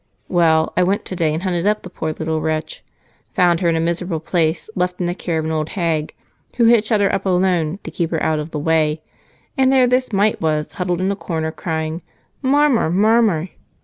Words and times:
Well, 0.27 0.73
I 0.75 0.81
went 0.81 1.05
today 1.05 1.31
and 1.31 1.43
hunted 1.43 1.67
up 1.67 1.83
the 1.83 1.89
poor 1.91 2.11
little 2.11 2.41
wretch. 2.41 2.83
Found 3.33 3.59
her 3.59 3.69
in 3.69 3.75
a 3.75 3.79
miserable 3.79 4.19
place, 4.19 4.67
left 4.73 4.99
in 4.99 5.05
the 5.05 5.13
care 5.13 5.37
of 5.37 5.45
an 5.45 5.51
old 5.51 5.69
hag 5.69 6.15
who 6.57 6.65
had 6.65 6.83
shut 6.83 7.01
her 7.01 7.13
up 7.13 7.27
alone 7.27 7.77
to 7.83 7.91
keep 7.91 8.09
her 8.09 8.23
out 8.23 8.39
of 8.39 8.49
the 8.49 8.57
way, 8.57 9.03
and 9.55 9.71
there 9.71 9.85
this 9.85 10.11
mite 10.11 10.41
was, 10.41 10.71
huddled 10.71 11.01
in 11.01 11.11
a 11.11 11.15
corner, 11.15 11.51
crying 11.51 12.01
'Marmar, 12.41 12.89
marmar!' 12.89 13.49